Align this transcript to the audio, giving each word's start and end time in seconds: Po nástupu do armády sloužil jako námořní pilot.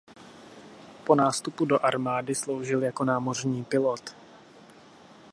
Po 1.03 1.15
nástupu 1.15 1.65
do 1.65 1.85
armády 1.85 2.35
sloužil 2.35 2.83
jako 2.83 3.03
námořní 3.05 3.63
pilot. 3.63 4.15